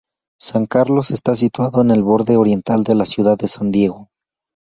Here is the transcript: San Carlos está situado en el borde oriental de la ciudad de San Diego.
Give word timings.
San 0.39 0.65
Carlos 0.65 1.11
está 1.11 1.35
situado 1.35 1.81
en 1.83 1.91
el 1.91 2.01
borde 2.01 2.35
oriental 2.35 2.83
de 2.83 2.95
la 2.95 3.05
ciudad 3.05 3.37
de 3.37 3.47
San 3.47 3.69
Diego. 3.69 4.09